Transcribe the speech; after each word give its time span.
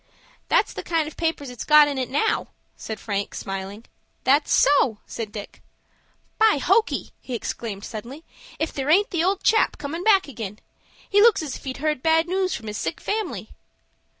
"That's 0.47 0.73
the 0.73 0.81
kind 0.81 1.07
of 1.07 1.15
papers 1.15 1.51
it's 1.51 1.63
got 1.63 1.87
in 1.87 1.99
it 1.99 2.09
now," 2.09 2.47
said 2.75 2.99
Frank, 2.99 3.35
smiling. 3.35 3.85
"That's 4.23 4.51
so!" 4.51 4.97
said 5.05 5.31
Dick. 5.31 5.61
"By 6.39 6.57
hokey!" 6.57 7.11
he 7.21 7.35
exclaimed 7.35 7.85
suddenly, 7.85 8.23
"if 8.57 8.73
there 8.73 8.89
aint 8.89 9.11
the 9.11 9.23
old 9.23 9.43
chap 9.43 9.77
comin' 9.77 10.03
back 10.03 10.27
ag'in. 10.27 10.57
He 11.07 11.21
looks 11.21 11.43
as 11.43 11.55
if 11.55 11.65
he'd 11.65 11.77
heard 11.77 12.01
bad 12.01 12.27
news 12.27 12.55
from 12.55 12.65
his 12.65 12.77
sick 12.79 12.99
family." 12.99 13.51